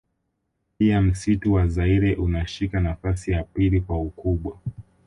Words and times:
Pia 0.77 1.01
msitu 1.01 1.53
wa 1.53 1.67
zaire 1.67 2.15
unashika 2.15 2.79
nafasi 2.79 3.31
ya 3.31 3.43
pili 3.43 3.81
kwa 3.81 3.99
ukubwa 4.01 4.57